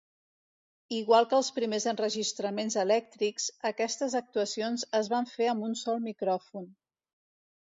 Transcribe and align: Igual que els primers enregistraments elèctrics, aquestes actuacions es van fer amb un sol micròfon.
Igual 0.99 1.27
que 1.33 1.35
els 1.39 1.51
primers 1.57 1.85
enregistraments 1.91 2.77
elèctrics, 2.85 3.45
aquestes 3.71 4.17
actuacions 4.21 4.87
es 5.01 5.13
van 5.15 5.31
fer 5.35 5.51
amb 5.55 5.69
un 5.69 5.77
sol 5.83 6.03
micròfon. 6.11 6.67